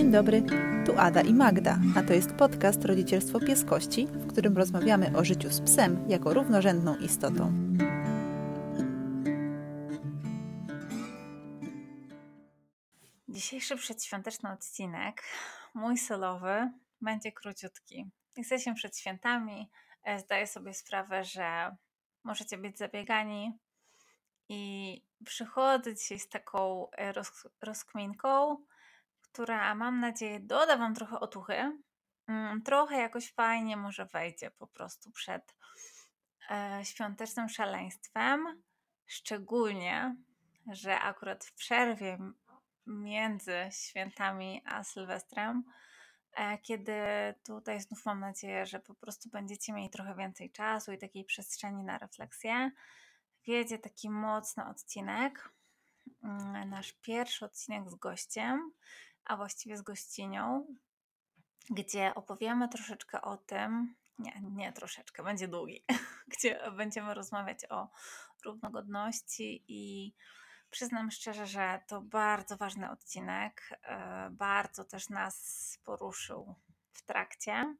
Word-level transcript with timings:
Dzień 0.00 0.12
dobry, 0.12 0.42
tu 0.86 0.98
Ada 0.98 1.20
i 1.20 1.34
Magda, 1.34 1.78
a 1.96 2.02
to 2.02 2.12
jest 2.12 2.34
podcast 2.34 2.84
Rodzicielstwo 2.84 3.40
Pieskości, 3.40 4.06
w 4.06 4.32
którym 4.32 4.56
rozmawiamy 4.56 5.16
o 5.16 5.24
życiu 5.24 5.50
z 5.50 5.60
psem 5.60 6.08
jako 6.08 6.34
równorzędną 6.34 6.96
istotą. 6.96 7.52
Dzisiejszy 13.28 13.76
przedświąteczny 13.76 14.52
odcinek, 14.52 15.22
mój 15.74 15.98
solowy, 15.98 16.72
będzie 17.00 17.32
króciutki. 17.32 18.10
Jesteśmy 18.36 18.74
przed 18.74 18.98
świętami, 18.98 19.70
e, 20.04 20.18
zdaję 20.18 20.46
sobie 20.46 20.74
sprawę, 20.74 21.24
że 21.24 21.76
możecie 22.24 22.58
być 22.58 22.78
zabiegani 22.78 23.58
i 24.48 25.02
przychodzę 25.24 25.94
dzisiaj 25.94 26.18
z 26.18 26.28
taką 26.28 26.90
e, 26.90 27.12
roz, 27.12 27.48
rozkminką, 27.62 28.56
która 29.32 29.74
mam 29.74 30.00
nadzieję 30.00 30.40
doda 30.40 30.76
Wam 30.76 30.94
trochę 30.94 31.20
otuchy. 31.20 31.78
Mm, 32.26 32.62
trochę 32.62 32.96
jakoś 32.96 33.32
fajnie 33.32 33.76
może 33.76 34.06
wejdzie 34.06 34.50
po 34.50 34.66
prostu 34.66 35.10
przed 35.10 35.54
e, 36.50 36.80
świątecznym 36.84 37.48
szaleństwem. 37.48 38.62
Szczególnie, 39.06 40.16
że 40.72 41.00
akurat 41.00 41.44
w 41.44 41.54
przerwie 41.54 42.18
między 42.86 43.68
świętami 43.70 44.62
a 44.64 44.84
Sylwestrem, 44.84 45.64
e, 46.32 46.58
kiedy 46.58 46.94
tutaj 47.46 47.80
znów 47.80 48.06
mam 48.06 48.20
nadzieję, 48.20 48.66
że 48.66 48.80
po 48.80 48.94
prostu 48.94 49.28
będziecie 49.30 49.72
mieli 49.72 49.90
trochę 49.90 50.14
więcej 50.14 50.50
czasu 50.50 50.92
i 50.92 50.98
takiej 50.98 51.24
przestrzeni 51.24 51.84
na 51.84 51.98
refleksję, 51.98 52.70
wiedzie 53.46 53.78
taki 53.78 54.10
mocny 54.10 54.66
odcinek. 54.66 55.50
Mm, 56.22 56.68
nasz 56.68 56.92
pierwszy 56.92 57.44
odcinek 57.44 57.90
z 57.90 57.94
gościem, 57.94 58.72
a 59.24 59.36
właściwie 59.36 59.76
z 59.76 59.82
gościnią, 59.82 60.66
gdzie 61.70 62.14
opowiemy 62.14 62.68
troszeczkę 62.68 63.22
o 63.22 63.36
tym, 63.36 63.94
nie, 64.18 64.40
nie 64.42 64.72
troszeczkę, 64.72 65.22
będzie 65.22 65.48
długi, 65.48 65.84
gdzie 66.38 66.70
będziemy 66.76 67.14
rozmawiać 67.14 67.58
o 67.70 67.88
równogodności 68.44 69.64
i 69.68 70.14
przyznam 70.70 71.10
szczerze, 71.10 71.46
że 71.46 71.80
to 71.86 72.00
bardzo 72.00 72.56
ważny 72.56 72.90
odcinek, 72.90 73.80
e, 73.82 74.30
bardzo 74.30 74.84
też 74.84 75.08
nas 75.08 75.78
poruszył 75.84 76.54
w 76.92 77.02
trakcie. 77.02 77.76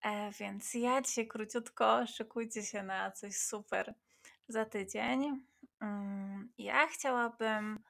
E, 0.00 0.30
więc 0.30 0.74
ja 0.74 1.02
dzisiaj 1.02 1.26
króciutko 1.28 2.06
szykujcie 2.06 2.62
się 2.62 2.82
na 2.82 3.10
coś 3.10 3.36
super 3.36 3.94
za 4.48 4.64
tydzień. 4.64 5.46
Mm, 5.80 6.52
ja 6.58 6.86
chciałabym 6.86 7.82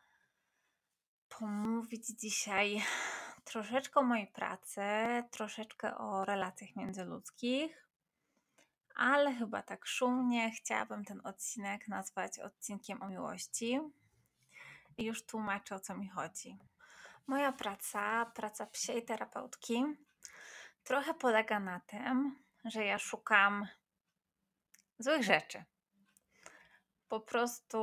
pomówić 1.39 2.07
dzisiaj 2.07 2.83
troszeczkę 3.45 4.01
o 4.01 4.03
mojej 4.03 4.27
pracy, 4.27 4.81
troszeczkę 5.31 5.99
o 5.99 6.25
relacjach 6.25 6.77
międzyludzkich, 6.77 7.89
ale 8.95 9.35
chyba 9.35 9.63
tak 9.63 9.87
szumnie 9.87 10.51
chciałabym 10.51 11.05
ten 11.05 11.21
odcinek 11.25 11.89
nazwać 11.89 12.39
odcinkiem 12.39 13.03
o 13.03 13.09
miłości. 13.09 13.81
I 14.97 15.05
już 15.05 15.27
tłumaczę 15.27 15.75
o 15.75 15.81
co 15.81 15.97
mi 15.97 16.09
chodzi. 16.09 16.59
Moja 17.27 17.53
praca, 17.53 18.27
praca 18.27 18.67
psiej 18.67 19.05
terapeutki, 19.05 19.85
trochę 20.85 21.15
polega 21.15 21.61
na 21.61 21.81
tym, 21.81 22.37
że 22.65 22.85
ja 22.85 22.99
szukam 22.99 23.67
złych 24.99 25.23
rzeczy 25.23 25.65
po 27.09 27.21
prostu, 27.21 27.79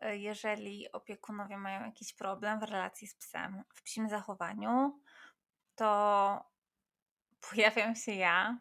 e, 0.00 0.16
jeżeli 0.16 0.92
opiekunowie 0.92 1.56
mają 1.56 1.84
jakiś 1.84 2.14
problem 2.14 2.60
w 2.60 2.62
relacji 2.62 3.06
z 3.06 3.14
psem, 3.14 3.62
w 3.74 3.82
psim 3.82 4.08
zachowaniu, 4.08 5.00
to 5.74 6.44
pojawiam 7.50 7.94
się 7.94 8.12
ja. 8.12 8.58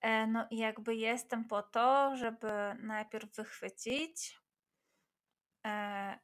E, 0.00 0.26
no 0.26 0.46
i 0.50 0.56
jakby 0.56 0.94
jestem 0.94 1.44
po 1.44 1.62
to, 1.62 2.16
żeby 2.16 2.52
najpierw 2.78 3.36
wychwycić 3.36 4.40
e, 5.66 6.18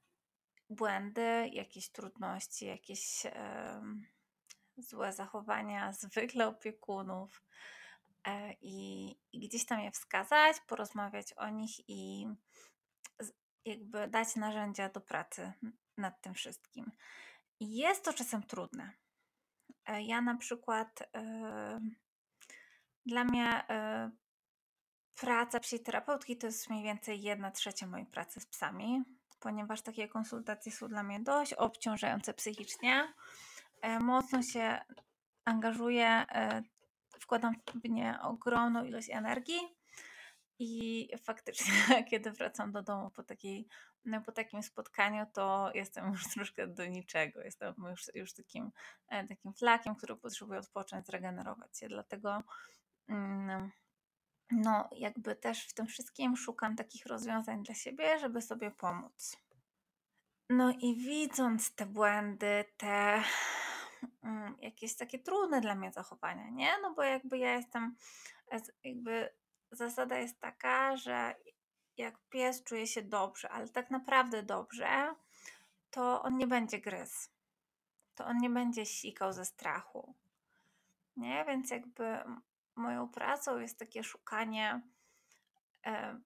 błędy, 0.70 1.50
jakieś 1.52 1.90
trudności, 1.90 2.66
jakieś 2.66 3.26
złe 4.76 5.12
zachowania 5.12 5.92
zwykle 5.92 6.48
opiekunów 6.48 7.42
i, 8.60 9.08
i 9.32 9.48
gdzieś 9.48 9.66
tam 9.66 9.80
je 9.80 9.90
wskazać, 9.90 10.56
porozmawiać 10.60 11.32
o 11.32 11.48
nich 11.48 11.88
i 11.88 12.26
jakby 13.64 14.08
dać 14.08 14.36
narzędzia 14.36 14.88
do 14.88 15.00
pracy 15.00 15.52
nad 15.96 16.20
tym 16.20 16.34
wszystkim. 16.34 16.92
I 17.60 17.76
jest 17.76 18.04
to 18.04 18.12
czasem 18.12 18.42
trudne. 18.42 18.92
E, 19.86 20.02
ja 20.02 20.20
na 20.20 20.36
przykład, 20.36 21.00
yy, 21.14 21.80
dla 23.06 23.24
mnie 23.24 23.64
yy, 23.68 24.10
praca 25.14 25.60
psioterapeutki 25.60 26.36
to 26.36 26.46
jest 26.46 26.70
mniej 26.70 26.84
więcej 26.84 27.22
jedna 27.22 27.50
trzecia 27.50 27.86
mojej 27.86 28.06
pracy 28.06 28.40
z 28.40 28.46
psami, 28.46 29.02
ponieważ 29.40 29.82
takie 29.82 30.08
konsultacje 30.08 30.72
są 30.72 30.88
dla 30.88 31.02
mnie 31.02 31.20
dość 31.20 31.52
obciążające 31.52 32.34
psychicznie. 32.34 33.14
Yy, 33.82 33.98
mocno 34.00 34.42
się 34.42 34.80
angażuję, 35.44 36.26
wkładam 37.20 37.54
w 37.74 37.88
nie 37.88 38.18
ogromną 38.22 38.84
ilość 38.84 39.10
energii 39.10 39.60
i 40.58 41.08
faktycznie, 41.24 41.74
kiedy 42.10 42.30
wracam 42.30 42.72
do 42.72 42.82
domu 42.82 43.10
po, 43.10 43.22
takiej, 43.22 43.68
no, 44.04 44.20
po 44.20 44.32
takim 44.32 44.62
spotkaniu, 44.62 45.26
to 45.32 45.70
jestem 45.74 46.12
już 46.12 46.28
troszkę 46.34 46.66
do 46.66 46.86
niczego. 46.86 47.40
Jestem 47.40 47.74
już, 47.90 48.14
już 48.14 48.32
takim, 48.34 48.70
e, 49.08 49.26
takim 49.26 49.52
flakiem, 49.52 49.94
który 49.94 50.16
potrzebuje 50.16 50.58
odpocząć, 50.58 51.06
zregenerować 51.06 51.78
się. 51.78 51.88
Dlatego 51.88 52.42
mm, 53.08 53.70
no, 54.50 54.88
jakby 54.92 55.36
też 55.36 55.68
w 55.68 55.74
tym 55.74 55.86
wszystkim 55.86 56.36
szukam 56.36 56.76
takich 56.76 57.06
rozwiązań 57.06 57.62
dla 57.62 57.74
siebie, 57.74 58.18
żeby 58.18 58.42
sobie 58.42 58.70
pomóc. 58.70 59.36
No 60.50 60.70
i 60.80 60.96
widząc 60.96 61.74
te 61.74 61.86
błędy, 61.86 62.64
te 62.76 63.22
mm, 64.22 64.56
jakieś 64.60 64.96
takie 64.96 65.18
trudne 65.18 65.60
dla 65.60 65.74
mnie 65.74 65.92
zachowania, 65.92 66.50
nie? 66.50 66.78
No 66.82 66.94
bo 66.94 67.02
jakby 67.02 67.38
ja 67.38 67.54
jestem 67.54 67.96
e, 68.52 68.60
jakby 68.84 69.30
zasada 69.74 70.18
jest 70.18 70.40
taka, 70.40 70.96
że 70.96 71.34
jak 71.96 72.18
pies 72.28 72.64
czuje 72.64 72.86
się 72.86 73.02
dobrze, 73.02 73.50
ale 73.50 73.68
tak 73.68 73.90
naprawdę 73.90 74.42
dobrze, 74.42 75.14
to 75.90 76.22
on 76.22 76.36
nie 76.36 76.46
będzie 76.46 76.80
gryzł. 76.80 77.28
To 78.14 78.26
on 78.26 78.38
nie 78.38 78.50
będzie 78.50 78.86
sikał 78.86 79.32
ze 79.32 79.44
strachu. 79.44 80.14
Nie? 81.16 81.44
Więc 81.44 81.70
jakby 81.70 82.18
moją 82.74 83.08
pracą 83.08 83.58
jest 83.58 83.78
takie 83.78 84.04
szukanie 84.04 84.82
e, 85.86 86.20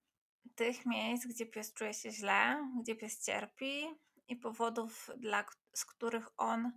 tych 0.55 0.85
miejsc, 0.85 1.27
gdzie 1.27 1.45
pies 1.45 1.73
czuje 1.73 1.93
się 1.93 2.11
źle, 2.11 2.69
gdzie 2.81 2.95
pies 2.95 3.25
cierpi 3.25 3.87
i 4.27 4.35
powodów, 4.35 5.09
dla, 5.17 5.45
z 5.73 5.85
których 5.85 6.29
on 6.37 6.71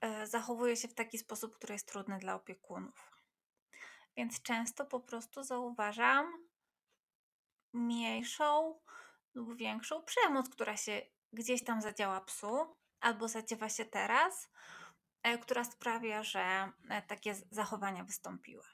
e, 0.00 0.26
zachowuje 0.26 0.76
się 0.76 0.88
w 0.88 0.94
taki 0.94 1.18
sposób, 1.18 1.56
który 1.56 1.72
jest 1.74 1.88
trudny 1.88 2.18
dla 2.18 2.34
opiekunów. 2.34 3.11
Więc 4.16 4.42
często 4.42 4.84
po 4.84 5.00
prostu 5.00 5.42
zauważam 5.42 6.32
mniejszą 7.72 8.80
lub 9.34 9.56
większą 9.56 10.02
przemoc, 10.02 10.48
która 10.48 10.76
się 10.76 11.02
gdzieś 11.32 11.64
tam 11.64 11.82
zadziała 11.82 12.20
psu 12.20 12.76
albo 13.00 13.28
zadziewa 13.28 13.68
się 13.68 13.84
teraz, 13.84 14.50
e, 15.22 15.38
która 15.38 15.64
sprawia, 15.64 16.22
że 16.22 16.72
e, 16.88 17.02
takie 17.02 17.34
zachowania 17.50 18.04
wystąpiły. 18.04 18.64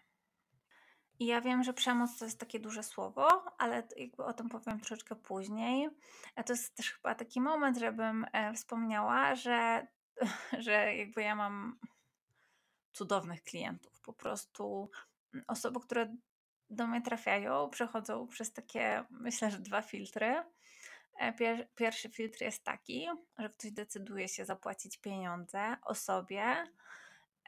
I 1.18 1.26
ja 1.26 1.40
wiem, 1.40 1.64
że 1.64 1.72
przemoc 1.72 2.18
to 2.18 2.24
jest 2.24 2.40
takie 2.40 2.60
duże 2.60 2.82
słowo, 2.82 3.44
ale 3.58 3.88
jakby 3.96 4.24
o 4.24 4.32
tym 4.32 4.48
powiem 4.48 4.80
troszeczkę 4.80 5.16
później. 5.16 5.88
A 6.34 6.42
to 6.42 6.52
jest 6.52 6.74
też 6.74 6.92
chyba 6.92 7.14
taki 7.14 7.40
moment, 7.40 7.78
żebym 7.78 8.26
e, 8.32 8.54
wspomniała, 8.54 9.34
że, 9.34 9.86
że 10.64 10.96
jakby 10.96 11.22
ja 11.22 11.34
mam 11.36 11.78
cudownych 12.92 13.42
klientów. 13.42 14.00
Po 14.00 14.12
prostu 14.12 14.90
osoby, 15.46 15.80
które 15.80 16.16
do 16.70 16.86
mnie 16.86 17.02
trafiają, 17.02 17.70
przechodzą 17.70 18.28
przez 18.28 18.52
takie, 18.52 19.04
myślę, 19.10 19.50
że 19.50 19.58
dwa 19.58 19.82
filtry. 19.82 20.44
E, 21.18 21.32
pier 21.32 21.68
pierwszy 21.74 22.08
filtr 22.08 22.42
jest 22.42 22.64
taki, 22.64 23.08
że 23.38 23.50
ktoś 23.50 23.72
decyduje 23.72 24.28
się 24.28 24.44
zapłacić 24.44 24.98
pieniądze 24.98 25.76
osobie, 25.84 26.66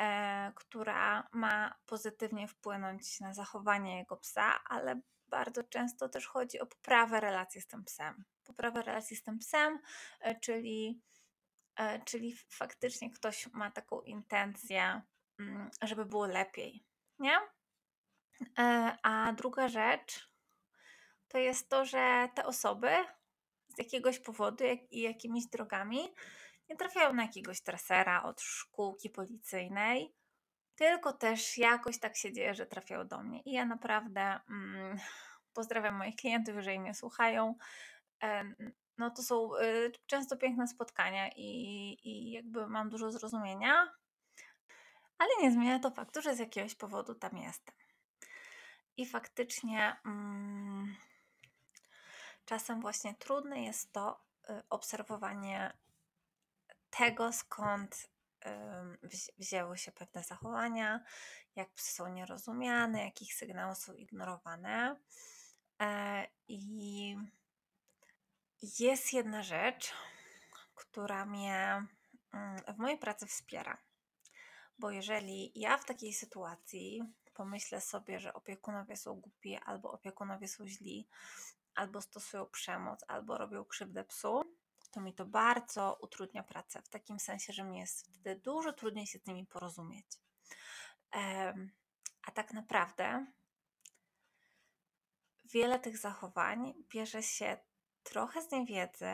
e, 0.00 0.52
która 0.54 1.28
ma 1.32 1.74
pozytywnie 1.86 2.48
wpłynąć 2.48 3.20
na 3.20 3.34
zachowanie 3.34 3.98
jego 3.98 4.16
psa, 4.16 4.64
ale 4.64 5.00
bardzo 5.28 5.64
często 5.64 6.08
też 6.08 6.26
chodzi 6.26 6.60
o 6.60 6.66
poprawę 6.66 7.20
relacji 7.20 7.60
z 7.60 7.66
tym 7.66 7.84
psem. 7.84 8.24
Poprawę 8.44 8.82
relacji 8.82 9.16
z 9.16 9.22
tym 9.22 9.38
psem, 9.38 9.78
e, 10.20 10.40
czyli, 10.40 11.00
e, 11.76 12.00
czyli 12.04 12.36
faktycznie 12.36 13.10
ktoś 13.10 13.46
ma 13.52 13.70
taką 13.70 14.00
intencję, 14.00 15.02
mm, 15.38 15.70
żeby 15.82 16.04
było 16.04 16.26
lepiej. 16.26 16.84
Nie? 17.18 17.38
E, 18.58 18.96
a 19.02 19.32
druga 19.32 19.68
rzecz 19.68 20.30
to 21.28 21.38
jest 21.38 21.68
to, 21.68 21.84
że 21.84 22.28
te 22.34 22.46
osoby 22.46 22.90
z 23.68 23.78
jakiegoś 23.78 24.18
powodu 24.18 24.64
jak, 24.64 24.92
i 24.92 25.00
jakimiś 25.00 25.46
drogami 25.46 26.14
nie 26.68 26.76
trafiają 26.76 27.12
na 27.12 27.22
jakiegoś 27.22 27.60
trasera 27.60 28.22
od 28.22 28.40
szkółki 28.40 29.10
policyjnej, 29.10 30.14
tylko 30.74 31.12
też 31.12 31.58
jakoś 31.58 32.00
tak 32.00 32.16
się 32.16 32.32
dzieje, 32.32 32.54
że 32.54 32.66
trafiają 32.66 33.08
do 33.08 33.22
mnie. 33.22 33.40
I 33.40 33.52
ja 33.52 33.64
naprawdę 33.64 34.40
mm, 34.50 34.98
pozdrawiam 35.54 35.94
moich 35.94 36.16
klientów, 36.16 36.54
jeżeli 36.56 36.80
mnie 36.80 36.94
słuchają. 36.94 37.54
No 38.98 39.10
to 39.10 39.22
są 39.22 39.56
y, 39.56 39.92
często 40.06 40.36
piękne 40.36 40.68
spotkania 40.68 41.28
i, 41.36 41.98
i 42.04 42.30
jakby 42.30 42.66
mam 42.66 42.90
dużo 42.90 43.10
zrozumienia, 43.10 43.92
ale 45.18 45.30
nie 45.42 45.52
zmienia 45.52 45.78
to 45.78 45.90
faktu, 45.90 46.22
że 46.22 46.36
z 46.36 46.38
jakiegoś 46.38 46.74
powodu 46.74 47.14
tam 47.14 47.36
jestem. 47.36 47.74
I 49.00 49.06
faktycznie 49.06 49.96
mm, 50.04 50.96
czasem 52.44 52.80
właśnie 52.80 53.14
trudne 53.14 53.64
jest 53.64 53.92
to 53.92 54.24
y, 54.50 54.62
obserwowanie 54.70 55.72
tego, 56.90 57.32
skąd 57.32 58.10
wzięły 59.38 59.78
się 59.78 59.92
pewne 59.92 60.22
zachowania, 60.22 61.04
jak 61.56 61.68
są 61.80 62.08
nierozumiane, 62.08 63.04
jakich 63.04 63.34
sygnałów 63.34 63.78
są 63.78 63.94
ignorowane. 63.94 64.96
E, 65.80 66.26
I 66.48 67.16
jest 68.78 69.12
jedna 69.12 69.42
rzecz, 69.42 69.92
która 70.74 71.26
mnie 71.26 71.86
mm, 72.32 72.56
w 72.74 72.78
mojej 72.78 72.98
pracy 72.98 73.26
wspiera. 73.26 73.78
Bo 74.78 74.90
jeżeli 74.90 75.52
ja 75.54 75.78
w 75.78 75.84
takiej 75.84 76.12
sytuacji 76.12 77.02
pomyślę 77.40 77.80
sobie, 77.80 78.20
że 78.20 78.34
opiekunowie 78.34 78.96
są 78.96 79.14
głupi, 79.14 79.56
albo 79.56 79.92
opiekunowie 79.92 80.48
są 80.48 80.68
źli, 80.68 81.08
albo 81.74 82.00
stosują 82.00 82.46
przemoc, 82.46 83.04
albo 83.08 83.38
robią 83.38 83.64
krzywdę 83.64 84.04
psu, 84.04 84.56
to 84.90 85.00
mi 85.00 85.14
to 85.14 85.24
bardzo 85.24 85.98
utrudnia 86.00 86.42
pracę. 86.42 86.82
W 86.82 86.88
takim 86.88 87.20
sensie, 87.20 87.52
że 87.52 87.64
mi 87.64 87.78
jest 87.78 88.06
wtedy 88.06 88.40
dużo 88.40 88.72
trudniej 88.72 89.06
się 89.06 89.18
z 89.18 89.26
nimi 89.26 89.46
porozumieć. 89.46 90.06
A 92.22 92.30
tak 92.34 92.52
naprawdę 92.52 93.26
wiele 95.44 95.78
tych 95.78 95.98
zachowań 95.98 96.74
bierze 96.88 97.22
się 97.22 97.58
trochę 98.02 98.42
z 98.42 98.50
niewiedzy, 98.52 99.12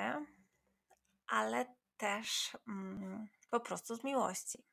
ale 1.26 1.74
też 1.96 2.56
mm, 2.68 3.28
po 3.50 3.60
prostu 3.60 3.96
z 3.96 4.04
miłości. 4.04 4.64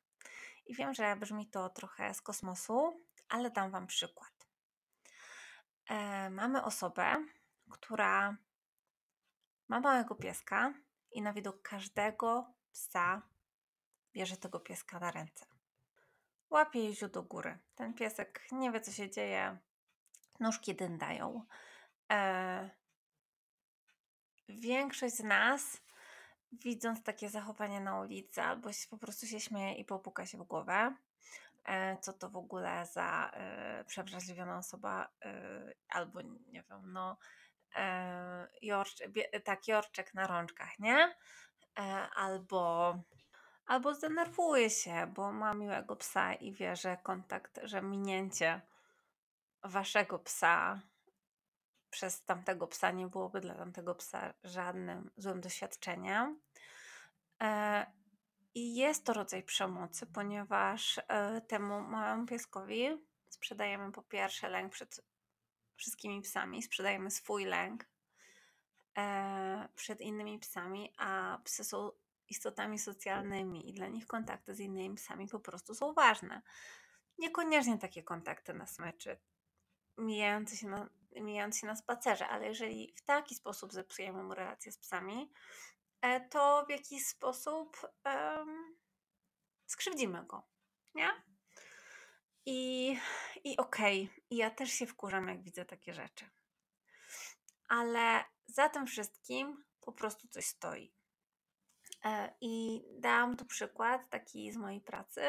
I 0.66 0.74
wiem, 0.74 0.94
że 0.94 1.16
brzmi 1.16 1.50
to 1.50 1.68
trochę 1.68 2.14
z 2.14 2.22
kosmosu, 2.22 3.04
ale 3.28 3.50
dam 3.50 3.70
Wam 3.70 3.86
przykład. 3.86 4.48
E, 5.88 6.30
mamy 6.30 6.64
osobę, 6.64 7.26
która 7.70 8.36
ma 9.68 9.80
małego 9.80 10.14
pieska 10.14 10.74
i 11.12 11.22
na 11.22 11.32
widok 11.32 11.62
każdego 11.62 12.54
psa 12.72 13.22
bierze 14.12 14.36
tego 14.36 14.60
pieska 14.60 14.98
na 14.98 15.10
ręce. 15.10 15.46
Łapie 16.50 16.84
jeziu 16.84 17.08
do 17.08 17.22
góry. 17.22 17.58
Ten 17.74 17.94
piesek 17.94 18.46
nie 18.52 18.72
wie, 18.72 18.80
co 18.80 18.92
się 18.92 19.10
dzieje. 19.10 19.58
Nóżki 20.40 20.74
dyndają. 20.74 21.46
E, 22.12 22.70
większość 24.48 25.14
z 25.14 25.22
nas, 25.22 25.80
widząc 26.52 27.02
takie 27.02 27.30
zachowanie 27.30 27.80
na 27.80 28.00
ulicy, 28.00 28.42
albo 28.42 28.70
po 28.90 28.98
prostu 28.98 29.26
się 29.26 29.40
śmieje 29.40 29.74
i 29.74 29.84
popuka 29.84 30.26
się 30.26 30.38
w 30.38 30.42
głowę, 30.42 30.94
co 32.00 32.12
to 32.12 32.30
w 32.30 32.36
ogóle 32.36 32.86
za 32.86 33.30
e, 33.34 33.84
przewrażliwiona 33.84 34.58
osoba, 34.58 35.08
e, 35.24 35.74
albo 35.88 36.22
nie 36.22 36.62
wiem, 36.70 36.92
no, 36.92 37.18
e, 37.76 38.48
jorcz, 38.62 39.08
bie, 39.08 39.40
tak, 39.40 39.68
jorczek 39.68 40.14
na 40.14 40.26
rączkach, 40.26 40.78
nie? 40.78 41.14
E, 41.78 41.82
albo 42.16 42.94
albo 43.66 43.94
zdenerwuje 43.94 44.70
się, 44.70 45.12
bo 45.14 45.32
ma 45.32 45.54
miłego 45.54 45.96
psa 45.96 46.34
i 46.34 46.52
wie, 46.52 46.76
że 46.76 46.96
kontakt, 46.96 47.60
że 47.62 47.82
minięcie 47.82 48.60
waszego 49.62 50.18
psa 50.18 50.80
przez 51.90 52.24
tamtego 52.24 52.66
psa 52.66 52.90
nie 52.90 53.06
byłoby 53.06 53.40
dla 53.40 53.54
tamtego 53.54 53.94
psa 53.94 54.34
żadnym 54.44 55.10
złym 55.16 55.40
doświadczeniem. 55.40 56.40
I 58.54 58.74
jest 58.74 59.04
to 59.04 59.12
rodzaj 59.12 59.42
przemocy, 59.42 60.06
ponieważ 60.06 61.00
e, 61.08 61.40
temu 61.40 61.80
małemu 61.80 62.26
pieskowi 62.26 62.88
sprzedajemy 63.28 63.92
po 63.92 64.02
pierwsze 64.02 64.48
lęk 64.48 64.72
przed 64.72 65.00
wszystkimi 65.76 66.22
psami, 66.22 66.62
sprzedajemy 66.62 67.10
swój 67.10 67.44
lęk 67.44 67.84
e, 68.98 69.68
przed 69.74 70.00
innymi 70.00 70.38
psami, 70.38 70.92
a 70.98 71.38
psy 71.44 71.64
są 71.64 71.90
istotami 72.28 72.78
socjalnymi 72.78 73.70
i 73.70 73.74
dla 73.74 73.88
nich 73.88 74.06
kontakty 74.06 74.54
z 74.54 74.60
innymi 74.60 74.96
psami 74.96 75.28
po 75.28 75.40
prostu 75.40 75.74
są 75.74 75.92
ważne. 75.92 76.42
Niekoniecznie 77.18 77.78
takie 77.78 78.02
kontakty 78.02 78.54
na 78.54 78.66
smyczy, 78.66 79.18
się 80.54 80.68
na, 80.68 80.88
mijając 81.16 81.58
się 81.58 81.66
na 81.66 81.76
spacerze, 81.76 82.28
ale 82.28 82.46
jeżeli 82.46 82.94
w 82.96 83.02
taki 83.02 83.34
sposób 83.34 83.72
zepsujemy 83.72 84.22
mu 84.22 84.34
relacje 84.34 84.72
z 84.72 84.78
psami, 84.78 85.32
to 86.30 86.64
w 86.66 86.70
jakiś 86.70 87.06
sposób 87.06 87.76
um, 88.04 88.76
skrzywdzimy 89.66 90.26
go, 90.26 90.48
nie? 90.94 91.10
I, 92.46 92.88
i 93.44 93.56
okej, 93.56 94.04
okay, 94.04 94.22
ja 94.30 94.50
też 94.50 94.70
się 94.70 94.86
wkurzam, 94.86 95.28
jak 95.28 95.42
widzę 95.42 95.64
takie 95.64 95.94
rzeczy. 95.94 96.30
Ale 97.68 98.24
za 98.46 98.68
tym 98.68 98.86
wszystkim 98.86 99.64
po 99.80 99.92
prostu 99.92 100.28
coś 100.28 100.46
stoi. 100.46 100.94
E, 102.04 102.34
I 102.40 102.84
dałam 102.98 103.36
tu 103.36 103.46
przykład 103.46 104.10
taki 104.10 104.52
z 104.52 104.56
mojej 104.56 104.80
pracy, 104.80 105.22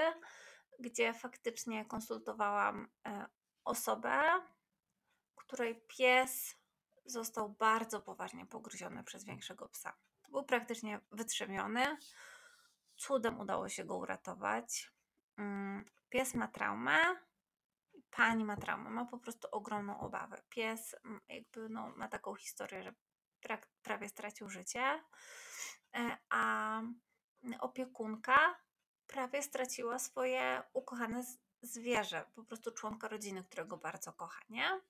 gdzie 0.79 1.13
faktycznie 1.13 1.85
konsultowałam 1.85 2.87
e, 3.07 3.25
osobę, 3.63 4.21
której 5.35 5.81
pies 5.87 6.55
został 7.05 7.49
bardzo 7.49 8.01
poważnie 8.01 8.45
pogryziony 8.45 9.03
przez 9.03 9.25
większego 9.25 9.69
psa. 9.69 9.97
Był 10.35 10.43
praktycznie 10.43 10.99
wytrzewiony. 11.11 11.97
Cudem 12.95 13.39
udało 13.39 13.69
się 13.69 13.85
go 13.85 13.97
uratować. 13.97 14.91
Mm, 15.37 15.85
pies 16.09 16.33
ma 16.33 16.47
traumę. 16.47 16.97
Pani 18.11 18.45
ma 18.45 18.57
traumę, 18.57 18.89
ma 18.89 19.05
po 19.05 19.17
prostu 19.17 19.47
ogromną 19.51 19.99
obawę. 19.99 20.41
Pies 20.49 20.95
mm, 21.05 21.21
jakby 21.29 21.69
no, 21.69 21.93
ma 21.95 22.07
taką 22.07 22.35
historię, 22.35 22.83
że 22.83 22.93
prawie 23.83 24.09
stracił 24.09 24.49
życie, 24.49 25.03
e, 25.93 26.17
a 26.29 26.81
opiekunka 27.59 28.59
prawie 29.07 29.43
straciła 29.43 29.99
swoje 29.99 30.63
ukochane 30.73 31.23
zwierzę, 31.61 32.25
po 32.35 32.43
prostu 32.43 32.71
członka 32.71 33.07
rodziny, 33.07 33.43
którego 33.43 33.77
bardzo 33.77 34.13
kocha, 34.13 34.41
nie? 34.49 34.81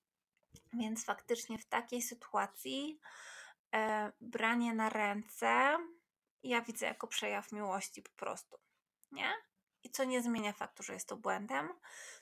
Więc 0.74 1.06
faktycznie 1.06 1.58
w 1.58 1.66
takiej 1.66 2.02
sytuacji 2.02 3.00
e, 3.76 4.12
branie 4.22 4.74
na 4.74 4.90
ręce 4.90 5.78
ja 6.44 6.62
widzę 6.62 6.86
jako 6.86 7.08
przejaw 7.08 7.52
miłości 7.52 8.02
po 8.02 8.12
prostu, 8.12 8.58
nie? 9.12 9.34
I 9.84 9.90
co 9.90 10.04
nie 10.04 10.22
zmienia 10.22 10.54
faktu, 10.54 10.84
że 10.84 10.94
jest 10.94 11.08
to 11.08 11.18
błędem, 11.18 11.70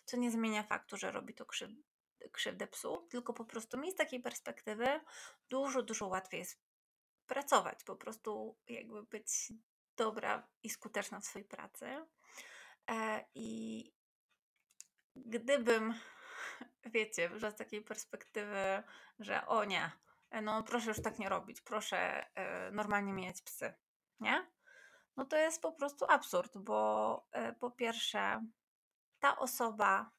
co 0.05 0.17
nie 0.17 0.31
zmienia 0.31 0.63
faktu, 0.63 0.97
że 0.97 1.11
robi 1.11 1.33
to 1.33 1.45
krzyw 1.45 1.69
krzywdę 2.31 2.67
psu, 2.67 3.07
tylko 3.09 3.33
po 3.33 3.45
prostu 3.45 3.77
mi 3.77 3.91
z 3.91 3.95
takiej 3.95 4.19
perspektywy 4.19 5.01
dużo, 5.49 5.83
dużo 5.83 6.07
łatwiej 6.07 6.39
jest 6.39 6.59
pracować, 7.27 7.83
po 7.83 7.95
prostu 7.95 8.57
jakby 8.67 9.03
być 9.03 9.53
dobra 9.95 10.47
i 10.63 10.69
skuteczna 10.69 11.19
w 11.19 11.25
swojej 11.25 11.47
pracy. 11.47 12.05
E, 12.89 13.25
I 13.35 13.91
gdybym 15.15 15.93
wiecie, 16.93 17.39
że 17.39 17.51
z 17.51 17.55
takiej 17.55 17.81
perspektywy, 17.81 18.83
że 19.19 19.47
o 19.47 19.65
nie, 19.65 19.91
no 20.41 20.63
proszę 20.63 20.89
już 20.89 21.01
tak 21.01 21.19
nie 21.19 21.29
robić, 21.29 21.61
proszę 21.61 22.25
y, 22.67 22.71
normalnie 22.71 23.13
mieć 23.13 23.41
psy, 23.41 23.73
nie? 24.19 24.51
No 25.17 25.25
to 25.25 25.37
jest 25.37 25.61
po 25.61 25.71
prostu 25.71 26.05
absurd, 26.09 26.57
bo 26.57 27.27
y, 27.49 27.53
po 27.53 27.71
pierwsze, 27.71 28.45
ta 29.19 29.37
osoba 29.37 30.11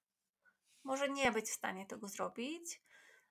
może 0.85 1.09
nie 1.09 1.33
być 1.33 1.47
w 1.51 1.55
stanie 1.55 1.87
tego 1.87 2.09
zrobić, 2.09 2.83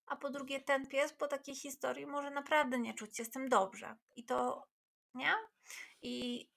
a 0.06 0.16
po 0.16 0.30
drugie, 0.30 0.62
ten 0.62 0.88
pies 0.88 1.14
po 1.14 1.28
takiej 1.28 1.56
historii 1.56 2.06
może 2.06 2.32
naprawdę 2.32 2.80
nie 2.80 2.94
czuć 2.94 3.18
się 3.18 3.26
z 3.26 3.32
tym 3.32 3.50
dobrze. 3.50 3.96
I 4.16 4.26
to, 4.26 4.68
nie? 5.14 5.34
I 6.02 6.48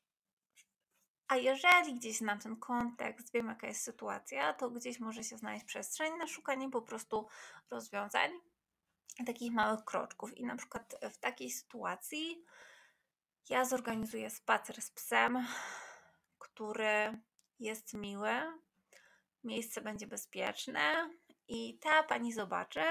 a 1.29 1.37
jeżeli 1.37 1.95
gdzieś 1.95 2.19
znam 2.19 2.39
ten 2.39 2.57
kontekst, 2.57 3.33
wiem 3.33 3.47
jaka 3.47 3.67
jest 3.67 3.83
sytuacja, 3.83 4.53
to 4.53 4.71
gdzieś 4.71 5.01
może 5.01 5.25
się 5.25 5.37
znaleźć 5.37 5.65
przestrzeń 5.65 6.17
na 6.19 6.27
szukanie 6.27 6.71
po 6.71 6.83
prostu 6.83 7.29
rozwiązań, 7.71 8.31
takich 9.27 9.53
małych 9.53 9.85
kroczków. 9.85 10.37
I 10.37 10.45
na 10.45 10.57
przykład 10.57 10.97
w 11.13 11.19
takiej 11.19 11.51
sytuacji 11.51 12.45
ja 13.49 13.65
zorganizuję 13.65 14.31
spacer 14.31 14.83
z 14.83 14.91
psem, 14.91 15.47
który 16.39 17.21
jest 17.59 17.95
miły, 17.95 18.31
miejsce 19.45 19.81
będzie 19.81 20.07
bezpieczne 20.07 21.11
i 21.49 21.79
ta 21.79 22.03
pani 22.03 22.33
zobaczy, 22.33 22.85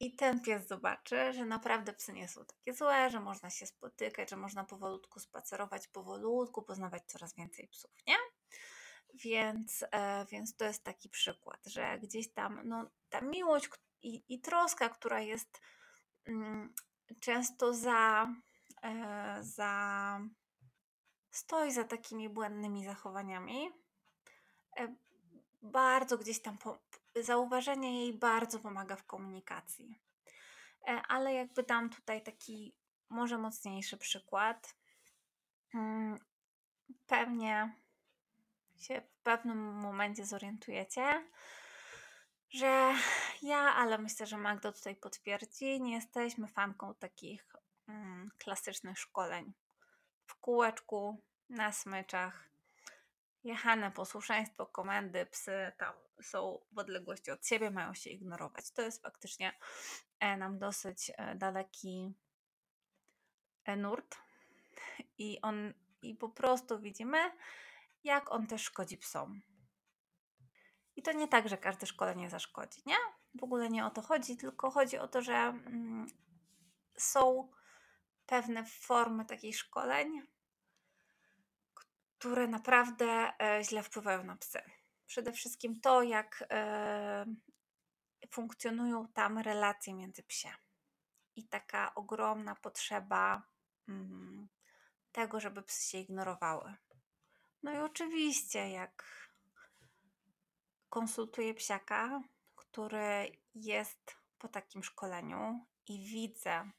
I 0.00 0.16
ten 0.16 0.40
pies 0.40 0.68
zobaczy, 0.68 1.32
że 1.32 1.44
naprawdę 1.46 1.92
psy 1.92 2.12
nie 2.12 2.28
są 2.28 2.44
takie 2.44 2.74
złe, 2.74 3.10
że 3.10 3.20
można 3.20 3.50
się 3.50 3.66
spotykać, 3.66 4.30
że 4.30 4.36
można 4.36 4.64
powolutku 4.64 5.20
spacerować, 5.20 5.88
powolutku 5.88 6.62
poznawać 6.62 7.02
coraz 7.06 7.34
więcej 7.34 7.68
psów, 7.68 7.90
nie? 8.06 8.16
Więc, 9.14 9.84
e, 9.90 10.26
więc 10.30 10.56
to 10.56 10.64
jest 10.64 10.84
taki 10.84 11.08
przykład, 11.08 11.66
że 11.66 11.98
gdzieś 11.98 12.32
tam 12.32 12.60
no, 12.64 12.90
ta 13.08 13.20
miłość 13.20 13.68
i, 14.04 14.34
i 14.34 14.40
troska, 14.40 14.88
która 14.88 15.20
jest 15.20 15.60
mm, 16.26 16.74
często 17.20 17.74
za, 17.74 18.28
e, 18.82 19.38
za 19.40 20.20
stoi 21.30 21.72
za 21.72 21.84
takimi 21.84 22.28
błędnymi 22.28 22.84
zachowaniami, 22.84 23.70
e, 24.76 24.96
bardzo 25.62 26.18
gdzieś 26.18 26.42
tam 26.42 26.58
po, 26.58 26.78
zauważenie 27.16 28.00
jej 28.00 28.18
bardzo 28.18 28.58
pomaga 28.58 28.96
w 28.96 29.06
komunikacji. 29.06 30.00
E, 30.88 31.02
ale 31.08 31.34
jakby 31.34 31.62
dam 31.62 31.90
tutaj 31.90 32.22
taki 32.22 32.76
może 33.10 33.38
mocniejszy 33.38 33.96
przykład. 33.96 34.76
Mm, 35.74 36.18
pewnie 37.06 37.74
się 38.76 39.00
w 39.00 39.22
pewnym 39.22 39.58
momencie 39.58 40.26
zorientujecie, 40.26 41.30
że 42.54 42.94
ja, 43.42 43.58
ale 43.58 43.98
myślę, 43.98 44.26
że 44.26 44.36
Magda 44.36 44.72
tutaj 44.72 44.96
potwierdzi, 44.96 45.80
nie 45.80 45.94
jesteśmy 45.94 46.48
fanką 46.48 46.94
takich 46.94 47.56
mm, 47.88 48.30
klasycznych 48.38 48.98
szkoleń. 48.98 49.52
W 50.26 50.34
kółeczku, 50.34 51.22
na 51.50 51.72
smyczach, 51.72 52.48
jechane 53.44 53.90
posłuszeństwo, 53.90 54.66
komendy, 54.66 55.26
psy 55.26 55.72
tam 55.78 55.94
są 56.22 56.58
w 56.72 56.78
odległości 56.78 57.30
od 57.30 57.46
siebie, 57.46 57.70
mają 57.70 57.94
się 57.94 58.10
ignorować. 58.10 58.70
To 58.70 58.82
jest 58.82 59.02
faktycznie 59.02 59.52
e, 60.20 60.36
nam 60.36 60.58
dosyć 60.58 61.12
e, 61.16 61.34
daleki 61.34 62.14
e, 63.64 63.76
nurt 63.76 64.16
i 65.18 65.38
on 65.42 65.74
i 66.02 66.14
po 66.14 66.28
prostu 66.28 66.80
widzimy, 66.80 67.18
jak 68.04 68.32
on 68.32 68.46
też 68.46 68.62
szkodzi 68.62 68.98
psom. 68.98 69.42
I 70.96 71.02
to 71.02 71.12
nie 71.12 71.28
tak, 71.28 71.48
że 71.48 71.58
każde 71.58 71.86
szkolenie 71.86 72.30
zaszkodzi, 72.30 72.82
nie? 72.86 72.96
W 73.34 73.44
ogóle 73.44 73.68
nie 73.68 73.86
o 73.86 73.90
to 73.90 74.02
chodzi, 74.02 74.36
tylko 74.36 74.70
chodzi 74.70 74.98
o 74.98 75.08
to, 75.08 75.22
że 75.22 75.34
mm, 75.34 76.06
są 76.98 77.50
pewne 78.26 78.64
formy 78.64 79.24
takich 79.24 79.56
szkoleń, 79.56 80.22
które 82.18 82.48
naprawdę 82.48 83.32
e, 83.42 83.64
źle 83.64 83.82
wpływają 83.82 84.24
na 84.24 84.36
psy. 84.36 84.60
Przede 85.06 85.32
wszystkim 85.32 85.80
to, 85.80 86.02
jak 86.02 86.44
e, 86.50 87.26
funkcjonują 88.30 89.08
tam 89.08 89.38
relacje 89.38 89.94
między 89.94 90.22
psie. 90.22 90.48
I 91.36 91.48
taka 91.48 91.94
ogromna 91.94 92.54
potrzeba 92.54 93.42
mm, 93.88 94.48
tego, 95.12 95.40
żeby 95.40 95.62
psy 95.62 95.90
się 95.90 95.98
ignorowały. 95.98 96.74
No 97.62 97.72
i 97.72 97.76
oczywiście, 97.76 98.70
jak 98.70 99.04
konsultuję 100.94 101.54
psiaka, 101.54 102.22
który 102.56 103.32
jest 103.54 104.16
po 104.38 104.48
takim 104.48 104.84
szkoleniu 104.84 105.66
i 105.86 106.06
widzę, 106.06 106.70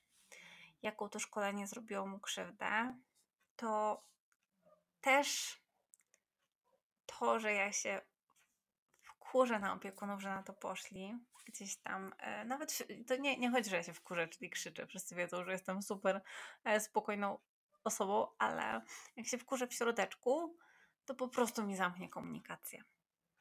jaką 0.81 1.09
to 1.09 1.19
szkolenie 1.19 1.67
zrobiło 1.67 2.07
mu 2.07 2.19
krzywdę, 2.19 2.97
to 3.55 4.03
też 5.01 5.59
to, 7.05 7.39
że 7.39 7.53
ja 7.53 7.71
się 7.71 8.01
wkurzę 9.01 9.59
na 9.59 9.73
opiekunów, 9.73 10.21
że 10.21 10.29
na 10.29 10.43
to 10.43 10.53
poszli, 10.53 11.13
gdzieś 11.45 11.77
tam, 11.77 12.13
e, 12.19 12.45
nawet 12.45 12.83
to 13.07 13.15
nie, 13.15 13.37
nie 13.37 13.51
chodzi, 13.51 13.69
że 13.69 13.75
ja 13.75 13.83
się 13.83 13.93
wkurzę, 13.93 14.27
czyli 14.27 14.49
krzyczę, 14.49 14.87
wszyscy 14.87 15.15
wiedzą, 15.15 15.45
że 15.45 15.51
jestem 15.51 15.81
super 15.81 16.21
e, 16.63 16.79
spokojną 16.79 17.39
osobą, 17.83 18.27
ale 18.37 18.81
jak 19.15 19.27
się 19.27 19.37
wkurzę 19.37 19.67
w 19.67 19.73
środeczku, 19.73 20.57
to 21.05 21.15
po 21.15 21.27
prostu 21.27 21.63
mi 21.63 21.75
zamknie 21.75 22.09
komunikację. 22.09 22.83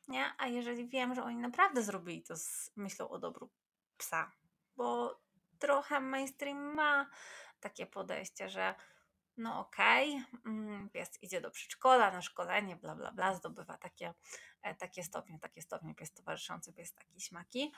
Nie? 0.09 0.35
A 0.39 0.47
jeżeli 0.47 0.89
wiem, 0.89 1.15
że 1.15 1.25
oni 1.25 1.37
naprawdę 1.37 1.83
zrobili 1.83 2.23
to 2.23 2.37
z 2.37 2.71
myślą 2.77 3.09
o 3.09 3.19
dobru 3.19 3.51
psa, 3.97 4.33
bo 4.77 5.21
trochę 5.59 6.01
mainstream 6.01 6.75
ma 6.75 7.11
takie 7.61 7.87
podejście, 7.87 8.49
że 8.49 8.75
no 9.37 9.61
okej, 9.61 10.11
okay, 10.11 10.53
mm, 10.53 10.91
pies 10.91 11.23
idzie 11.23 11.41
do 11.41 11.51
przedszkola, 11.51 12.11
na 12.11 12.23
szkolenie, 12.23 12.77
bla, 12.77 12.95
bla, 12.95 13.13
bla, 13.13 13.35
zdobywa 13.35 13.79
takie, 13.79 14.15
e, 14.63 14.75
takie 14.75 15.05
stopnie, 15.05 15.39
takie 15.39 15.63
stopnie, 15.63 15.95
pies 15.95 16.13
towarzyszący, 16.13 16.73
pies 16.73 16.95
taki 16.95 17.21
śmaki. 17.21 17.73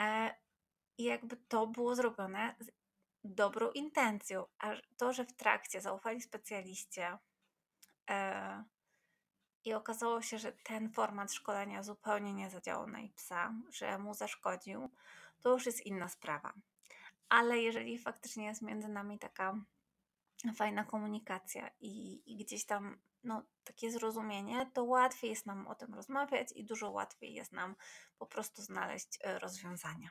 E, 0.00 0.34
I 0.98 1.04
jakby 1.04 1.36
to 1.36 1.66
było 1.66 1.94
zrobione 1.94 2.54
z 2.60 2.70
dobrą 3.24 3.70
intencją, 3.70 4.46
a 4.58 4.72
to, 4.96 5.12
że 5.12 5.24
w 5.24 5.36
trakcie 5.36 5.80
zaufali 5.80 6.22
specjaliście 6.22 7.18
e, 8.10 8.64
i 9.64 9.74
okazało 9.74 10.22
się, 10.22 10.38
że 10.38 10.52
ten 10.52 10.92
format 10.92 11.32
szkolenia 11.32 11.82
zupełnie 11.82 12.32
nie 12.32 12.50
zadziałał 12.50 12.86
na 12.86 13.00
ich 13.00 13.14
psa, 13.14 13.54
że 13.70 13.98
mu 13.98 14.14
zaszkodził, 14.14 14.90
to 15.40 15.50
już 15.50 15.66
jest 15.66 15.86
inna 15.86 16.08
sprawa. 16.08 16.52
Ale 17.28 17.58
jeżeli 17.58 17.98
faktycznie 17.98 18.46
jest 18.46 18.62
między 18.62 18.88
nami 18.88 19.18
taka 19.18 19.54
fajna 20.56 20.84
komunikacja 20.84 21.70
i, 21.80 22.22
i 22.32 22.44
gdzieś 22.44 22.64
tam 22.64 22.98
no, 23.24 23.42
takie 23.64 23.90
zrozumienie, 23.90 24.70
to 24.74 24.84
łatwiej 24.84 25.30
jest 25.30 25.46
nam 25.46 25.66
o 25.66 25.74
tym 25.74 25.94
rozmawiać 25.94 26.52
i 26.52 26.64
dużo 26.64 26.90
łatwiej 26.90 27.34
jest 27.34 27.52
nam 27.52 27.74
po 28.18 28.26
prostu 28.26 28.62
znaleźć 28.62 29.18
e, 29.20 29.38
rozwiązania. 29.38 30.08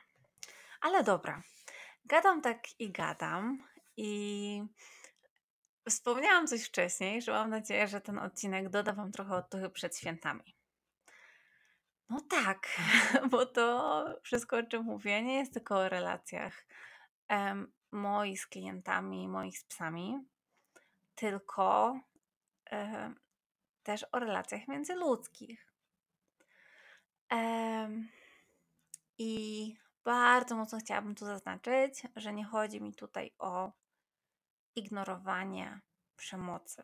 Ale 0.80 1.04
dobra, 1.04 1.42
gadam 2.04 2.42
tak 2.42 2.80
i 2.80 2.92
gadam 2.92 3.62
i 3.96 4.62
wspomniałam 5.90 6.46
coś 6.46 6.64
wcześniej, 6.64 7.22
że 7.22 7.32
mam 7.32 7.50
nadzieję, 7.50 7.88
że 7.88 8.00
ten 8.00 8.18
odcinek 8.18 8.68
doda 8.68 8.92
Wam 8.92 9.12
trochę 9.12 9.34
otuchy 9.34 9.70
przed 9.70 9.96
świętami. 9.98 10.56
No 12.08 12.20
tak, 12.20 12.68
bo 13.30 13.46
to 13.46 14.04
wszystko, 14.22 14.56
o 14.56 14.62
czym 14.62 14.82
mówię, 14.82 15.22
nie 15.22 15.34
jest 15.34 15.52
tylko 15.52 15.78
o 15.78 15.88
relacjach 15.88 16.66
moich 17.92 18.40
z 18.40 18.46
klientami, 18.46 19.28
moich 19.28 19.58
z 19.58 19.64
psami, 19.64 20.18
tylko 21.14 22.00
też 23.82 24.06
o 24.12 24.18
relacjach 24.18 24.68
międzyludzkich. 24.68 25.72
E, 27.32 27.88
I 29.18 29.74
bardzo 30.04 30.56
mocno 30.56 30.78
chciałabym 30.78 31.14
tu 31.14 31.24
zaznaczyć, 31.24 32.02
że 32.16 32.32
nie 32.32 32.44
chodzi 32.44 32.80
mi 32.80 32.94
tutaj 32.94 33.34
o 33.38 33.72
ignorowanie 34.76 35.80
przemocy, 36.16 36.82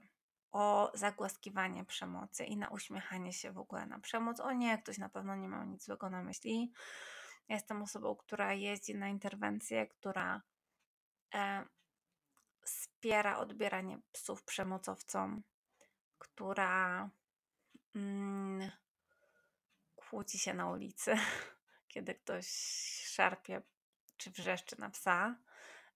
o 0.53 0.93
zagłaskiwanie 0.95 1.85
przemocy 1.85 2.45
i 2.45 2.57
na 2.57 2.69
uśmiechanie 2.69 3.33
się 3.33 3.53
w 3.53 3.59
ogóle 3.59 3.87
na 3.87 3.99
przemoc. 3.99 4.41
O 4.41 4.53
nie, 4.53 4.79
ktoś 4.79 4.99
na 4.99 5.09
pewno 5.09 5.37
nie 5.37 5.49
ma 5.49 5.64
nic 5.64 5.85
złego 5.85 6.11
na 6.11 6.23
myśli. 6.23 6.73
Ja 7.49 7.55
jestem 7.55 7.83
osobą, 7.83 8.17
która 8.17 8.53
jeździ 8.53 8.95
na 8.95 9.09
interwencję, 9.09 9.87
która 9.87 10.43
e, 11.35 11.64
wspiera 12.64 13.38
odbieranie 13.38 13.99
psów 14.12 14.45
przemocowcom, 14.45 15.43
która 16.19 17.11
mm, 17.95 18.71
kłóci 19.97 20.38
się 20.38 20.55
na 20.55 20.71
ulicy, 20.71 21.14
kiedy 21.93 22.14
ktoś 22.14 22.47
szarpie 23.07 23.62
czy 24.17 24.31
wrzeszczy 24.31 24.81
na 24.81 24.91
psa. 24.91 25.37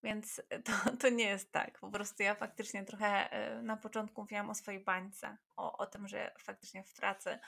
Więc 0.02 0.43
to, 0.64 0.73
to 1.00 1.09
nie 1.09 1.25
jest 1.25 1.52
tak. 1.52 1.78
Po 1.78 1.90
prostu 1.90 2.23
ja 2.23 2.35
faktycznie 2.35 2.85
trochę 2.85 3.31
e, 3.31 3.62
na 3.62 3.76
początku 3.76 4.21
mówiłam 4.21 4.50
o 4.50 4.55
swojej 4.55 4.85
bańce, 4.85 5.37
o, 5.57 5.78
o 5.78 5.87
tym, 5.87 6.09
że 6.09 6.35
faktycznie 6.38 6.85
w 6.85 6.95
pracy 6.95 7.38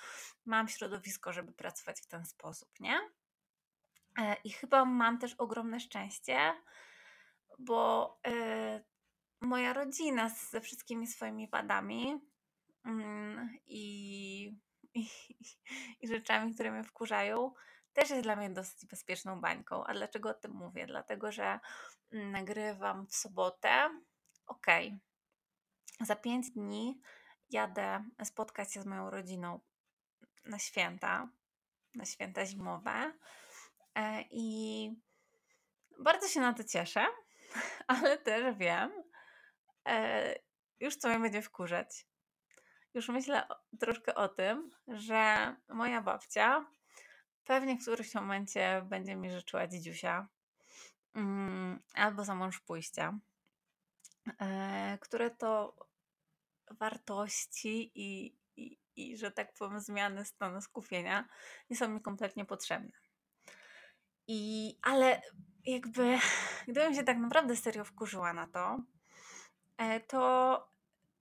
mam 0.45 0.69
środowisko, 0.69 1.33
żeby 1.33 1.53
pracować 1.53 2.01
w 2.01 2.07
ten 2.07 2.27
sposób, 2.27 2.69
nie? 2.81 3.01
E, 4.19 4.37
I 4.45 4.51
chyba 4.51 4.85
mam 4.85 5.19
też 5.19 5.35
ogromne 5.35 5.81
szczęście, 5.81 6.55
bo 7.59 8.21
moja 9.41 9.73
rodzina 9.73 10.29
ze 10.29 10.61
wszystkimi 10.61 11.07
swoimi 11.07 11.49
wadami 11.49 12.21
mm, 12.85 13.59
i, 13.67 14.45
i, 14.95 15.07
i 16.01 16.09
rzeczami, 16.09 16.55
które 16.55 16.73
mnie 16.73 16.85
wkurzają, 16.85 17.53
też 17.93 18.11
jest 18.11 18.23
dla 18.23 18.37
mnie 18.37 18.51
dosyć 18.51 18.87
bezpieczną 18.87 19.41
bańką. 19.41 19.85
A 19.85 19.95
dlaczego 19.95 20.31
o 20.31 20.35
tym 20.35 20.53
mówię? 20.53 20.87
Dlatego, 20.87 21.33
że 21.33 21.61
mm, 22.13 22.31
nagrywam 22.31 23.07
w 23.07 23.15
sobotę. 23.15 24.01
Ok, 24.47 24.67
za 26.01 26.17
pięć 26.17 26.51
dni 26.51 27.01
jadę 27.51 28.05
spotkać 28.25 28.73
się 28.73 28.83
z 28.83 28.87
moją 28.87 29.11
rodziną 29.11 29.61
na 30.45 30.59
święta, 30.59 31.29
na 31.95 32.05
święta 32.05 32.47
zimowe. 32.47 33.13
E, 33.95 34.25
I 34.31 34.91
bardzo 35.99 36.29
się 36.29 36.41
na 36.41 36.53
to 36.53 36.65
cieszę, 36.65 37.07
ale 37.87 38.19
też 38.19 38.57
wiem, 38.57 39.03
e, 39.89 40.35
już 40.81 40.97
co 40.97 41.09
mnie 41.09 41.19
będzie 41.19 41.43
wkurzać. 41.43 42.07
Już 42.95 43.09
myślę 43.09 43.49
troszkę 43.81 44.15
o 44.15 44.29
tym, 44.29 44.71
że 44.89 45.57
moja 45.69 46.03
babcia 46.03 46.67
pewnie 47.51 47.77
w 47.77 47.83
którymś 47.83 48.15
momencie 48.15 48.83
będzie 48.89 49.17
mi 49.17 49.31
życzyła 49.31 49.67
dzidziusia 49.67 50.29
mm, 51.15 51.81
albo 51.95 52.25
za 52.25 52.35
mąż 52.35 52.61
pójścia, 52.61 53.19
e, 54.41 54.99
które 55.01 55.31
to 55.31 55.77
wartości 56.71 57.93
i, 57.95 58.37
i, 58.57 58.79
i, 58.97 59.17
że 59.17 59.31
tak 59.31 59.55
powiem, 59.55 59.81
zmiany 59.81 60.25
stanu 60.25 60.61
skupienia 60.61 61.29
nie 61.71 61.77
są 61.77 61.89
mi 61.89 62.01
kompletnie 62.01 62.45
potrzebne. 62.45 62.93
I, 64.27 64.75
ale 64.83 65.23
jakby, 65.65 66.19
gdybym 66.69 66.95
się 66.95 67.03
tak 67.03 67.19
naprawdę 67.19 67.57
serio 67.57 67.85
wkurzyła 67.85 68.33
na 68.33 68.47
to, 68.47 68.83
e, 69.77 70.01
to 70.01 70.69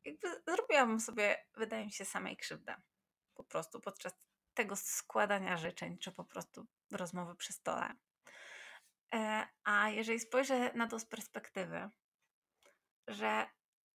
jakby 0.06 0.28
zrobiłabym 0.48 1.00
sobie, 1.00 1.46
wydaje 1.58 1.86
mi 1.86 1.92
się, 1.92 2.06
samej 2.06 2.38
krzywdę. 2.38 2.76
Po 3.36 3.44
prostu 3.44 3.82
podczas 3.82 4.14
tego 4.60 4.76
składania 4.76 5.58
życzeń, 5.58 5.98
czy 5.98 6.12
po 6.12 6.24
prostu 6.24 6.66
rozmowy 6.92 7.36
przy 7.36 7.54
stole. 7.54 7.94
E, 9.16 9.48
a 9.64 9.90
jeżeli 9.90 10.20
spojrzę 10.20 10.74
na 10.74 10.88
to 10.88 11.00
z 11.00 11.06
perspektywy, 11.06 11.90
że 13.08 13.46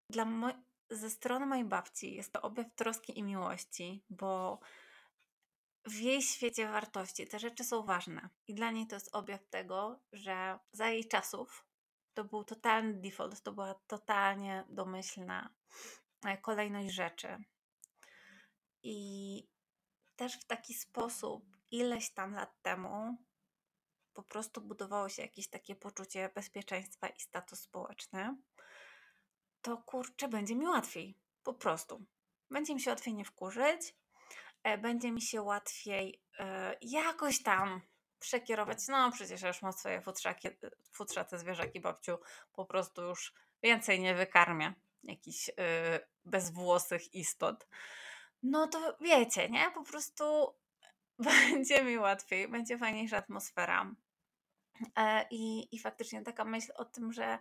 dla 0.10 0.26
mo- 0.26 0.64
ze 0.90 1.10
strony 1.10 1.46
mojej 1.46 1.66
babci 1.66 2.16
jest 2.16 2.34
to 2.34 2.42
objaw 2.42 2.68
troski 2.76 3.20
i 3.20 3.24
miłości, 3.24 4.04
bo 4.10 4.60
w 5.86 6.00
jej 6.00 6.22
świecie 6.22 6.68
wartości 6.68 7.28
te 7.28 7.40
rzeczy 7.40 7.64
są 7.64 7.84
ważne. 7.84 8.30
I 8.48 8.54
dla 8.54 8.72
niej 8.72 8.88
to 8.88 8.96
jest 8.96 9.16
objaw 9.16 9.48
tego, 9.50 10.00
że 10.14 10.60
za 10.72 10.90
jej 10.90 11.08
czasów 11.08 11.66
to 12.14 12.24
był 12.24 12.44
totalny 12.44 12.94
default, 12.94 13.42
to 13.42 13.52
była 13.52 13.74
totalnie 13.88 14.66
domyślna 14.70 15.50
e, 16.26 16.38
kolejność 16.38 16.94
rzeczy. 16.94 17.38
I 18.84 19.48
też 20.22 20.34
w 20.34 20.46
taki 20.46 20.74
sposób, 20.74 21.58
ileś 21.72 22.14
tam 22.14 22.34
lat 22.34 22.62
temu, 22.62 23.18
po 24.14 24.24
prostu 24.24 24.62
budowało 24.62 25.10
się 25.10 25.22
jakieś 25.22 25.50
takie 25.50 25.76
poczucie 25.76 26.30
bezpieczeństwa 26.36 27.08
i 27.08 27.20
status 27.20 27.60
społeczny, 27.60 28.38
to 29.62 29.78
kurczę, 29.78 30.28
będzie 30.28 30.56
mi 30.56 30.68
łatwiej. 30.68 31.18
Po 31.44 31.54
prostu. 31.54 32.06
Będzie 32.50 32.74
mi 32.76 32.82
się 32.82 32.90
łatwiej 32.90 33.14
nie 33.14 33.26
wkurzyć, 33.26 33.96
e, 34.64 34.78
będzie 34.78 35.12
mi 35.12 35.22
się 35.22 35.42
łatwiej 35.42 36.24
e, 36.40 36.78
jakoś 36.82 37.44
tam 37.44 37.82
przekierować. 38.20 38.88
No, 38.88 39.12
przecież 39.12 39.42
ja 39.42 39.48
już 39.48 39.62
mam 39.62 39.74
swoje 39.74 40.02
futrzaki, 40.02 40.48
futrzate 40.94 41.40
zwierzaki, 41.40 41.80
babciu, 41.80 42.18
po 42.54 42.66
prostu 42.66 43.02
już 43.02 43.34
więcej 43.64 44.00
nie 44.00 44.16
wykarmię 44.16 44.74
jakichś 45.04 45.48
yy, 45.48 45.56
bezwłosych 46.26 47.14
istot. 47.14 47.68
No 48.44 48.68
to 48.68 48.98
wiecie, 49.02 49.50
nie? 49.50 49.72
Po 49.72 49.84
prostu 49.84 50.54
będzie 51.20 51.84
mi 51.84 51.98
łatwiej, 51.98 52.48
będzie 52.48 52.78
fajniejsza 52.78 53.18
atmosfera. 53.18 53.92
E, 54.96 55.26
I, 55.30 55.76
I 55.76 55.80
faktycznie 55.80 56.22
taka 56.22 56.46
myśl 56.46 56.72
o 56.76 56.86
tym, 56.86 57.14
że, 57.14 57.40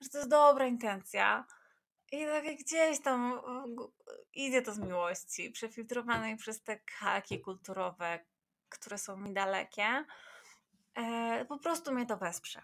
że 0.00 0.08
to 0.08 0.18
jest 0.18 0.30
dobra 0.30 0.66
intencja. 0.66 1.46
I 2.12 2.24
tak 2.24 2.44
gdzieś 2.56 3.00
tam 3.00 3.40
idzie 4.34 4.62
to 4.62 4.72
z 4.74 4.78
miłości, 4.78 5.50
przefiltrowanej 5.50 6.36
przez 6.36 6.62
te 6.62 6.80
haki 6.90 7.40
kulturowe, 7.40 8.24
które 8.68 8.98
są 8.98 9.16
mi 9.16 9.32
dalekie, 9.32 10.04
e, 10.94 11.44
po 11.44 11.58
prostu 11.58 11.92
mnie 11.92 12.06
to 12.06 12.16
wesprze. 12.16 12.62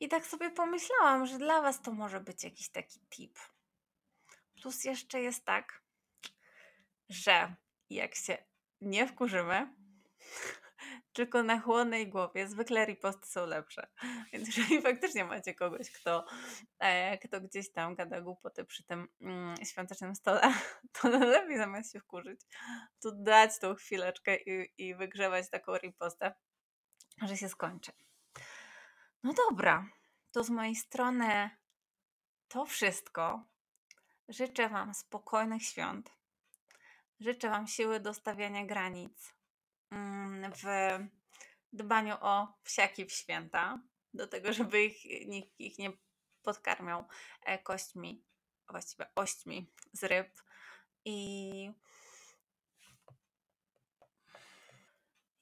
I 0.00 0.08
tak 0.08 0.26
sobie 0.26 0.50
pomyślałam, 0.50 1.26
że 1.26 1.38
dla 1.38 1.62
Was 1.62 1.82
to 1.82 1.92
może 1.92 2.20
być 2.20 2.44
jakiś 2.44 2.68
taki 2.68 3.00
tip. 3.00 3.38
Plus 4.62 4.84
jeszcze 4.84 5.20
jest 5.20 5.44
tak, 5.44 5.79
że 7.10 7.54
jak 7.90 8.14
się 8.14 8.38
nie 8.80 9.06
wkurzymy, 9.06 9.74
tylko 11.12 11.42
na 11.42 11.60
chłodnej 11.60 12.08
głowie. 12.08 12.48
Zwykle 12.48 12.86
riposty 12.86 13.26
są 13.26 13.46
lepsze. 13.46 13.86
Więc 14.32 14.56
jeżeli 14.56 14.82
faktycznie 14.82 15.24
macie 15.24 15.54
kogoś, 15.54 15.90
kto, 15.90 16.24
e, 16.78 17.18
kto 17.18 17.40
gdzieś 17.40 17.72
tam 17.72 17.94
gada 17.94 18.20
głupoty 18.20 18.64
przy 18.64 18.84
tym 18.84 19.08
mm, 19.20 19.56
świątecznym 19.64 20.14
stole, 20.14 20.54
to 21.02 21.08
lepiej 21.08 21.56
zamiast 21.56 21.92
się 21.92 22.00
wkurzyć, 22.00 22.40
to 23.00 23.12
dać 23.12 23.58
tą 23.58 23.74
chwileczkę 23.74 24.36
i, 24.36 24.72
i 24.78 24.94
wygrzewać 24.94 25.50
taką 25.50 25.76
ripostę, 25.76 26.34
że 27.22 27.36
się 27.36 27.48
skończy. 27.48 27.92
No 29.22 29.32
dobra, 29.32 29.86
to 30.32 30.44
z 30.44 30.50
mojej 30.50 30.74
strony 30.74 31.50
to 32.48 32.66
wszystko. 32.66 33.44
Życzę 34.28 34.68
Wam 34.68 34.94
spokojnych 34.94 35.62
świąt. 35.62 36.19
Życzę 37.20 37.50
Wam 37.50 37.66
siły 37.66 38.00
do 38.00 38.14
stawiania 38.14 38.66
granic 38.66 39.40
Mm, 39.90 40.52
w 40.52 40.64
dbaniu 41.72 42.16
o 42.20 42.58
psiaki 42.64 43.06
w 43.06 43.12
święta, 43.12 43.82
do 44.14 44.26
tego, 44.26 44.52
żeby 44.58 44.84
ich, 44.84 45.28
nikt 45.28 45.60
ich 45.60 45.78
nie 45.78 45.92
podkarmiał 46.42 47.04
e, 47.42 47.58
kośćmi, 47.58 48.24
właściwie 48.68 49.06
ośćmi 49.14 49.72
z 49.92 50.04
ryb 50.04 50.42
i 51.04 51.72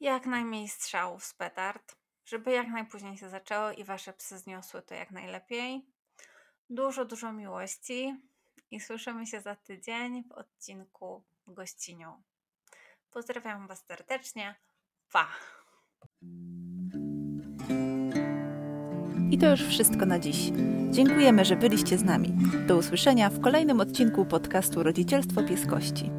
jak 0.00 0.26
najmniej 0.26 0.68
strzałów 0.68 1.24
z 1.24 1.34
petard, 1.34 1.96
żeby 2.24 2.52
jak 2.52 2.68
najpóźniej 2.68 3.16
się 3.18 3.30
zaczęło 3.30 3.72
i 3.72 3.84
wasze 3.84 4.12
psy 4.12 4.38
zniosły 4.38 4.82
to 4.82 4.94
jak 4.94 5.10
najlepiej. 5.10 5.86
Dużo, 6.70 7.04
dużo 7.04 7.32
miłości 7.32 8.16
i 8.70 8.80
słyszymy 8.80 9.26
się 9.26 9.40
za 9.40 9.56
tydzień 9.56 10.24
w 10.24 10.32
odcinku 10.32 11.24
gościnią. 11.54 12.22
Pozdrawiam 13.10 13.68
Was 13.68 13.84
serdecznie. 13.86 14.54
Pa! 15.12 15.28
I 19.30 19.38
to 19.38 19.50
już 19.50 19.60
wszystko 19.60 20.06
na 20.06 20.18
dziś. 20.18 20.50
Dziękujemy, 20.90 21.44
że 21.44 21.56
byliście 21.56 21.98
z 21.98 22.04
nami. 22.04 22.32
Do 22.66 22.76
usłyszenia 22.76 23.30
w 23.30 23.40
kolejnym 23.40 23.80
odcinku 23.80 24.24
podcastu 24.24 24.82
Rodzicielstwo 24.82 25.42
Pieskości. 25.42 26.10